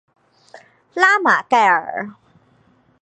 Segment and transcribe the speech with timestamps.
[0.95, 2.15] 拉马盖尔。